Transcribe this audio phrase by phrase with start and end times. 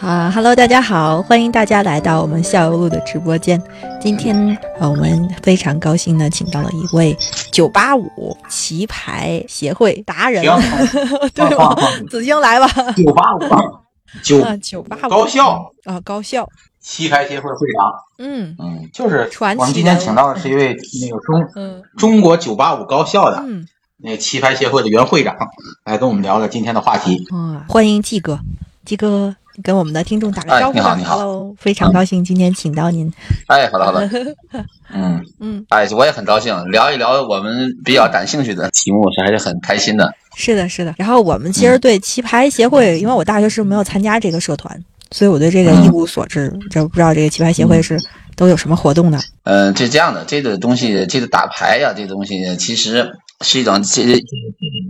[0.00, 3.62] 啊哈喽，大家好，欢迎大家来到我们校友录的直播间。
[4.00, 4.34] 今天
[4.78, 7.14] 呃，我们非常高兴呢请到了一位
[7.52, 10.42] 九八五棋牌协会达人，
[11.34, 11.76] 对吗？
[12.08, 12.66] 子星来吧。
[12.96, 13.40] 九八五，
[14.24, 15.10] 九九八五。
[15.10, 15.70] 高校。
[15.84, 16.48] 啊，高校。
[16.80, 17.92] 棋牌协会会长。
[18.18, 18.56] 嗯。
[18.58, 21.82] 嗯，就是传奇我们今天请到的是一位那个中嗯。
[21.98, 23.68] 中国九八五高校的嗯。
[23.98, 25.36] 那棋牌协会的原会长，
[25.84, 27.26] 来跟我们聊聊今天的话题。
[27.30, 28.40] 啊，欢迎季哥，
[28.86, 30.94] 季哥跟我们的听众打个哎招呼吧。
[30.96, 33.12] 你好你好非常高兴今天请到您。
[33.46, 34.08] 哎，好的好的，
[34.92, 40.12] 嗯嗯，哎，我也很高兴聊一聊我们比较感兴趣的题目，是还是很开心的。
[40.36, 40.94] 是的，是的。
[40.96, 47.98] 然后我们其实对棋牌协会，因为我大学时候没有参加这个社团，所以我对这个一无所知，就不知道这个棋牌协会是
[48.36, 49.20] 都有什么活动呢。
[49.42, 54.22] 嗯，是这样的，这个东西，这个打牌呀，这个东西其实是一种这这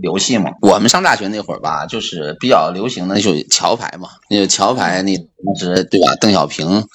[0.01, 0.51] 游戏嘛。
[0.61, 6.15] 我们上大学那会儿吧，就是比较流行的就桥牌嘛，那个桥牌那当时对吧？
[6.19, 6.85] 邓小平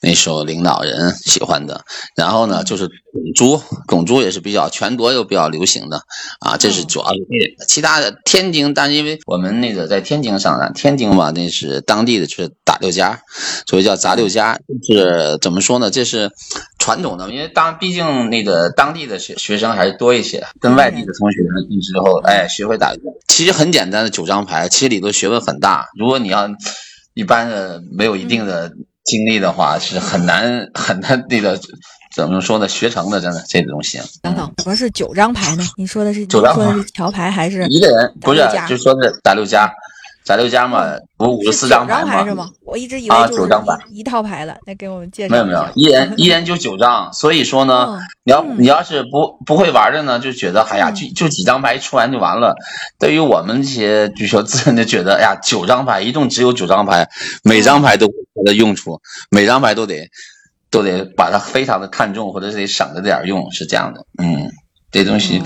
[0.00, 1.84] 那时候领导人喜欢的，
[2.16, 6.02] 然后呢就是拱珠，拱珠也是比较全国又比较流行的
[6.40, 7.18] 啊，这是主要的。
[7.66, 13.20] 其他的天津，但是因为我们那个在天津上的，天津嘛那是当地的就是打六家，
[13.66, 15.90] 所以叫砸六家，就是怎么说呢？
[15.90, 16.30] 这是
[16.78, 21.38] 传统的，因为当毕竟那个当地的学学生还是多一些，跟外地的同学
[21.70, 22.92] 那时候哎学会打，
[23.28, 25.86] 其实很简单的九张牌，其实里头学问很大。
[25.98, 26.48] 如果你要
[27.14, 28.70] 一般的没有一定的
[29.04, 31.58] 经历的话，是很难 很难那个
[32.14, 34.00] 怎么说呢学成的，真的这个东西。
[34.22, 35.64] 等等，什么是九张牌呢？
[35.76, 39.72] 你说的是九张牌桥牌还是一个人不是就说是打六家，
[40.26, 42.34] 打六家嘛，不五十四张九张嘛是。
[42.34, 42.48] 吗？
[42.64, 44.56] 我一直以为九张牌一一套牌的。
[44.66, 52.54] 来给我们介绍没有没有，一人一人就九张，所以说呢，嗯你要嗯你要是不不会玩的呢，就觉得哎呀，嗯就就几张牌出完就完了。
[52.98, 57.08] 对于我们这些就说自然就觉得，哎呀，九张牌一共只有九张牌，
[57.42, 60.08] 每张牌都有它的用处，每张牌都得
[60.70, 64.06] 都得把它非常的看重，或者是得省着点儿用，是这样的。
[64.18, 64.50] 嗯，
[64.90, 65.42] 这东西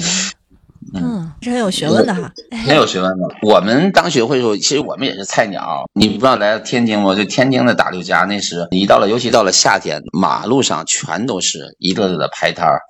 [0.94, 2.32] 嗯，是很有学问的哈。
[2.66, 3.28] 很有学问的。
[3.42, 5.84] 我们刚学会的时候，其实我们也是菜鸟。
[5.92, 7.14] 你不知道来天津吗？
[7.14, 12.80] 就天津的打六家，那时一到了，尤其到了夏天，马路上全都是一个个的排摊儿。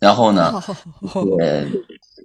[0.00, 0.62] 然后呢，
[1.40, 1.64] 呃，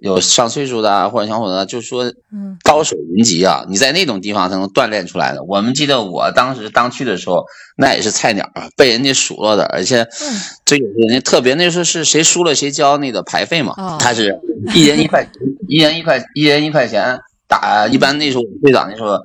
[0.00, 5.42] 有上岁数的啊或者小伙子，就说嗯高手云集啊，你在那种地方才能锻炼出来的。
[5.44, 7.44] 我们记得我当时当去的时候，
[7.76, 14.38] 那也是菜鸟啊，被人家数落的，而且嗯这个人家特别那时候是谁输了谁交那个牌费嘛，哦他是
[14.74, 15.26] 一人一块，
[15.68, 17.18] 一人一块，一人一块钱
[17.48, 17.86] 打。
[17.88, 19.18] 一般那时候我们队长那时候，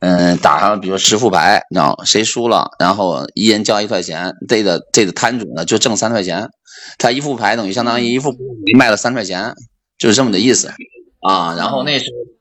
[0.00, 6.48] 嗯，打上比如十副牌，你知道谁输了，然后一人交一块钱，这个这个摊主呢就挣三块钱，
[6.98, 8.38] 他一副牌等于相当于一副牌
[8.78, 9.54] 卖了三块钱，
[9.98, 10.68] 就是这么的意思
[11.20, 11.54] 啊。
[11.56, 12.34] 然后那时候。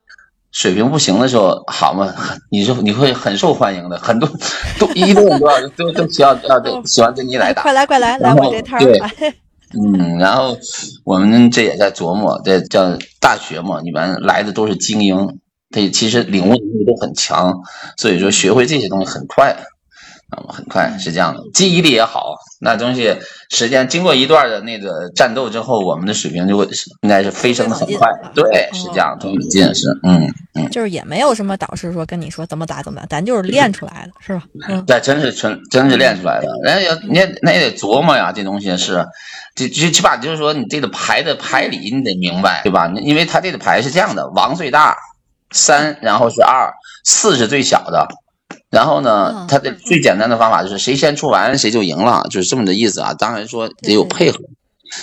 [0.56, 2.14] 水平不行的时候，好嘛，
[2.52, 4.30] 你就你会很受欢迎的，很多
[4.78, 9.12] 都一堆人都要都都需要要对喜欢跟你来打，快来快来，来我这摊儿对来。
[9.74, 10.56] 嗯，然后
[11.06, 15.40] 我们这也在琢磨，这叫大学嘛，你们来的都是精英，
[15.72, 17.64] 这其实领悟能力都很强，
[17.98, 19.58] 所以说学会这些东西很快，
[20.34, 23.18] 啊，很快是这样的，记忆力也好，那东西
[23.50, 26.68] 时间经过一段的那个战斗之后，我们的水平就会
[27.02, 34.44] 应该是飞升的很快，对，是这样，同比劲是，嗯嗯，就是也没有什么导师说跟你说怎么打怎么打，咱就是练出来的，是吧？
[34.70, 39.06] 嗯对真是纯真是练出来的，人家也你也那也得琢磨呀，这东西是，
[39.56, 42.92] 这这起码就是说你这个牌的牌理你得明白，对吧？
[43.02, 44.96] 因为他这个牌是这样的，王最大，
[45.52, 46.74] 三然后是二，
[47.04, 48.08] 四是最小的。
[48.74, 53.14] 然后呢嗯，它的最简单的方法就是谁先出完谁就赢了，就是这么的意思啊。
[53.14, 54.40] 当然说得有配合，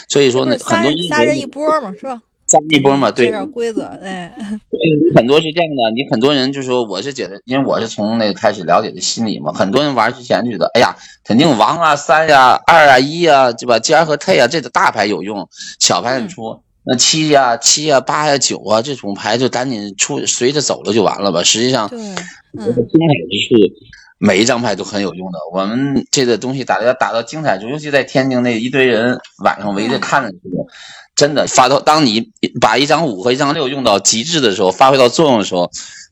[0.09, 2.21] 所以说呢，很多人仨人一波嘛，是吧？
[2.49, 4.35] 三一波嘛，对规则，哎，
[5.15, 16.61] 很多是这样的，你很多人就说我是觉得，因为我是从那个开始了解的心理嘛，很多人玩之前觉得，哎呀，肯定王啊、三呀、二啊、一啊，对吧尖和 T 啊，这个大牌有用，小牌很出。
[16.85, 21.43] 那七呀、七呀、八呀、九啊这种牌就赶紧出，随着走了就完了吧。
[21.43, 22.17] 实际上，嗯
[22.57, 23.75] 精彩之处，
[24.19, 25.39] 每一张牌都很有用的。
[25.53, 30.67] 我们这个东西打要打到精彩处，尤其在天津那一堆人晚上围着看的时候，
[31.15, 32.31] 真的发到当你
[32.61, 35.71] 把一张五和一张六用到极致的时候，发挥到作用的时候，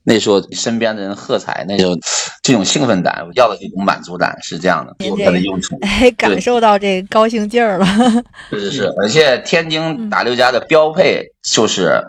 [0.09, 1.95] 那时候身边的人喝彩，那时候
[2.43, 5.79] 这种兴奋感，我要的这种满足感是这样的，我它的用处。
[5.83, 7.87] 哎，感受到这高兴劲儿了。
[8.49, 11.23] 是是是，而且天津打六家的标配
[11.53, 12.03] 就是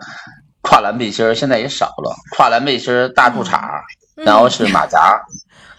[0.62, 2.16] 跨栏背心儿，现在也少了。
[2.36, 3.60] 跨栏背心儿、大裤衩，
[4.24, 5.20] 然后是马甲。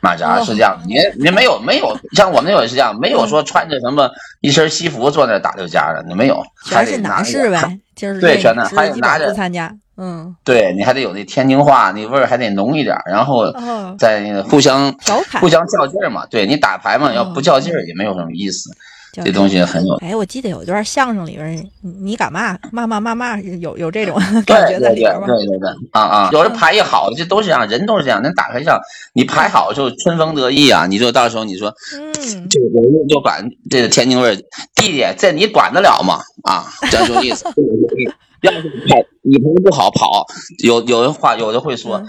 [0.04, 4.10] 马甲是这样，你你没有没有像我们那会是这样，没有说穿着什么
[4.40, 13.54] 一身西服坐那打六家的，你没有，还是男士呗，就是对，全的，还得拿着参加，嗯，对你还得有那天津话，那味儿还得浓一点，然后
[14.00, 14.92] 在那个互相
[15.40, 18.72] 互相较劲儿嘛，对你打牌嘛，要不较劲儿也没有什么意思。
[19.14, 21.70] 这东西很有哎，我记得有一段相声里边，
[22.02, 24.16] 你敢骂骂骂骂骂，有有这种
[24.48, 25.28] 感觉在里边吗？
[25.28, 28.22] 对对对，啊啊，有的牌一好，这都是这样，人都是这样。
[28.22, 28.80] 能打开上，
[29.14, 30.88] 你牌好就春风得意啊！
[30.88, 32.14] 你就到时候你说，嗯，
[32.50, 34.36] 这我们就管这个天津味
[34.76, 36.22] 弟弟，这你管得了吗？
[36.44, 37.44] 啊，这样就意思。
[38.42, 40.26] 要是牌你牌不好跑，
[40.64, 42.02] 有有的话有的会说，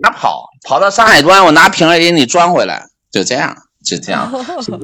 [0.00, 3.54] 哪跑跑到山海关，我拿瓶儿给你装回来，就这样。
[3.86, 4.28] 是这样，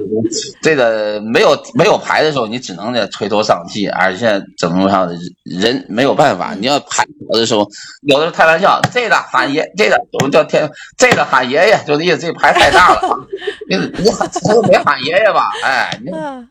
[0.62, 6.54] 这个没有没有牌的时候，你只能呢垂头丧气，而且整路上的人没有办法。
[6.54, 7.68] 你要牌好的时候，
[8.02, 13.18] 有的时候开玩笑，这个喊爷，这个我们叫天，这个喊爷爷，就意思这牌太大了。
[13.68, 14.30] 你你喊
[14.68, 15.50] 没喊爷爷吧？
[15.64, 16.10] 哎，你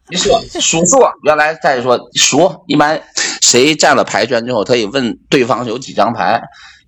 [0.09, 3.01] 你说数数，原来再说数，一般
[3.42, 6.42] 谁占了牌圈之后，他也问对方有几张牌，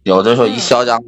[0.03, 0.99] 有的时候一嚣张，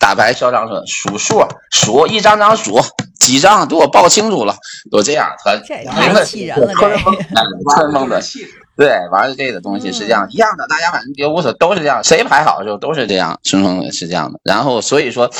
[0.00, 2.80] 打牌嚣张说数数，数一张张数。
[3.20, 4.56] 几张给我报清楚了，
[4.90, 7.14] 都这样，他太气人了，春风，
[7.74, 8.20] 春风的，
[8.74, 14.40] 对，完了这个东西是这样一样的，大家反正也无所都是这样，谁牌好的时候都是这样，春风是这样的。
[14.42, 15.30] 然后所以说，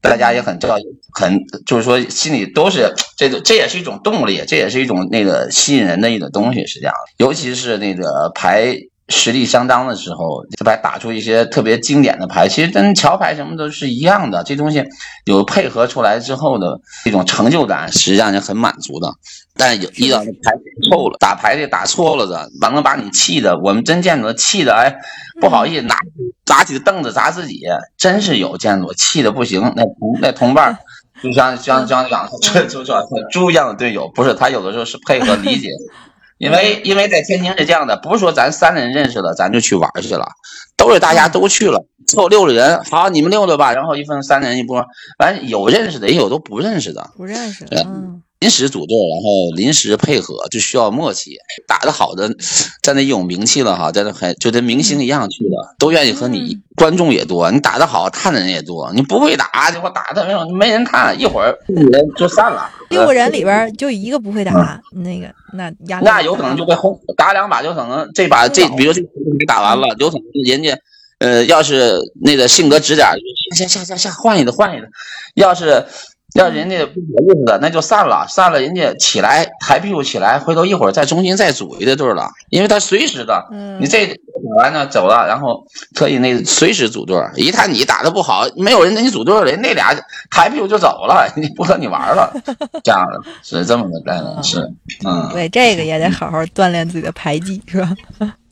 [0.00, 0.76] 大家也很知道，
[1.12, 7.24] 很就是说心里都是这个，这也是一种动力，这也是一种那个吸引人的一种东西，是这样的。
[7.24, 8.78] 尤其是那个牌。
[9.08, 14.42] 实力相当的时候，这牌打出一些特别经典的牌，其实跟桥牌什么都是一样的。
[14.42, 14.84] 这东西
[15.24, 19.08] 有配合出来之后的一种成就感，是让人很满足的。
[19.54, 20.52] 但有遇到那牌
[20.90, 24.96] 错了，打牌的打错了的，完了把你气的，我们真见着气的，哎，
[25.40, 25.96] 不好意思，拿
[26.46, 27.60] 拿起凳子砸自己，
[27.96, 29.72] 真是有见过气的不行。
[29.76, 30.76] 那同那同伴
[31.22, 33.00] 就像像像讲，这就像
[33.30, 35.70] 猪一样的队友，不是他有的时候是配合理解。
[36.38, 40.26] 因为因为在天津是这样的，不是说咱三人认识了，咱就去玩去了，
[40.76, 44.84] 都是大家都去了，凑六个人，好，你们六个吧，然后一分三人一波，
[45.18, 48.22] 反正有认识的，也有都不认识的，不认识，嗯。
[48.38, 51.36] 临时组队，然后临时配合，就需要默契。
[51.66, 52.28] 打得好的，
[52.82, 56.58] 在那有名气了哈，在那很就跟明星一样去了，都愿意和你。
[56.76, 58.92] 观众也多，你打得好，看的人也多。
[58.92, 62.70] 你不会打，结果打的没有没人看，一会儿人就散了。
[62.90, 69.00] 六个人里边就一个不会打，那个那压那有可能就被轰，打两把就可能这把这，比如这
[69.46, 70.78] 打完了，有可能人家
[71.20, 73.08] 呃，要是那个性格直点，
[73.56, 74.86] 下下下下换一个换一个，
[75.34, 75.86] 要是。
[76.36, 83.46] 要人家不好意思的，那就散了，散了，人家起来抬屁股起来，回头一会儿再重新再组一个队了，因为他随时的，
[83.80, 84.14] 你这打
[84.56, 89.94] 完呢走了，然后可以那随时组队，一看你打的不好，没有人跟你组队了，那俩
[90.30, 92.32] 抬屁股就走了， 你不和你玩了，
[92.84, 94.60] 这样的是这么个概念，是，
[95.04, 97.94] 嗯，对，这个也得好好锻炼自己的牌技，是吧？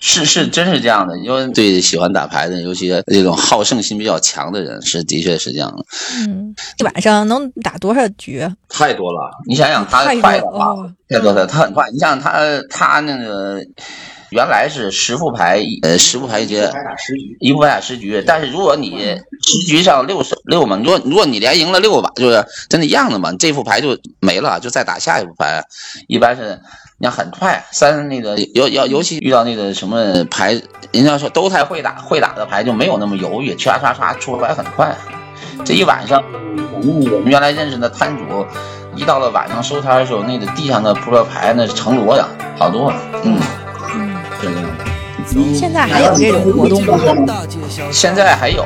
[0.01, 5.85] 是是，真是这样的，因为对喜欢打牌的，尤其这种好胜心比较强的人，是的确是这样的。
[6.29, 8.47] 嗯，一晚上能打多少局？
[8.69, 10.77] 太多了，你想想他快的话，
[11.09, 11.89] 太多了，他很快。
[11.91, 12.33] 你想想他
[12.69, 13.65] 他那个
[14.31, 16.57] 原来是十副牌，呃，十副牌一局，
[17.41, 18.23] 一副牌打十局。
[18.27, 25.65] 但是如果你十局上六十六嘛，如果如果你连赢了六把，就是真的一样的嘛，这副牌就没了，就再打下一副牌。
[26.09, 26.61] 一般是。
[27.05, 30.59] 你要很快，三那个尤尤尤其遇到那个什么牌，
[30.91, 34.97] 人家说都太会打，会打的牌就没有那么犹豫，唰唰唰出牌很快。
[35.67, 36.25] 这一晚上，
[36.73, 38.47] 我们原来认识的摊主，
[38.97, 42.27] 一到了晚上收摊的时候，那个地上的扑克牌那是成摞的，
[42.59, 42.91] 好多。
[43.23, 43.39] 嗯
[43.95, 44.63] 嗯，对对。
[45.55, 46.83] 现在还有这种活动
[47.27, 47.43] 吗？
[47.93, 48.65] 现在还有，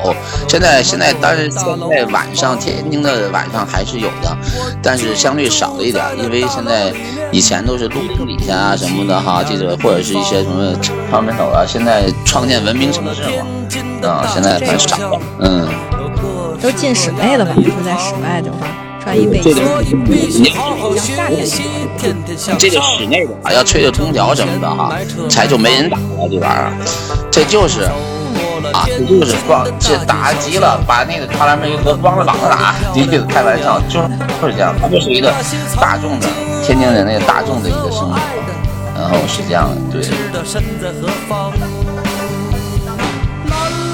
[0.49, 4.37] 现在现在，但是现在晚上天津的晚上还是有的，
[4.81, 6.93] 但是相对少了一点，因为现在
[7.31, 10.75] 以前都是路底下啊什么的哈，这个或者是一些什么
[11.11, 14.97] 旁门口啊，现在创建文明城市嘛，啊，现在很少，
[15.41, 15.69] 嗯，
[16.61, 17.53] 都进室内了吧？
[17.55, 18.67] 住在室外的话。
[19.09, 19.25] 这个
[22.59, 24.93] 这个室内的啊，要吹着空调什么的哈，
[25.31, 26.71] 才就没人打了这玩意儿。
[27.31, 27.85] 这就是
[28.75, 34.09] 啊，这就是光这打急了，把那个跨栏门一合，光着膀子打， 第一次开玩笑，就是
[34.43, 35.33] 就是这样，它就是一个
[35.81, 36.27] 大众的
[36.69, 38.15] 天津人那个大众的一个声音，
[38.95, 40.03] 然后是这样的，对。
[40.03, 40.13] 啦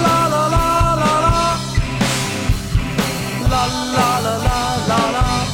[0.03, 0.59] 啦啦啦
[0.99, 1.55] 啦啦，
[3.49, 3.55] 啦
[3.95, 4.51] 啦啦啦
[4.89, 5.47] 啦啦，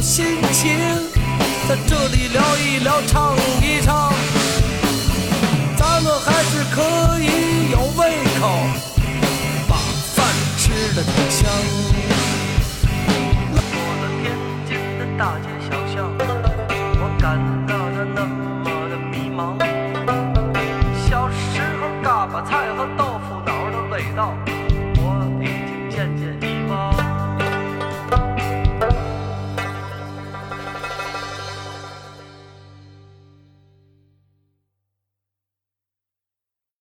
[0.00, 0.78] 心情，
[1.68, 4.12] 在这里聊一聊，唱一唱，
[5.76, 8.46] 咱们还是可以有胃口，
[9.66, 9.74] 把
[10.14, 10.24] 饭
[10.56, 12.13] 吃的挺香。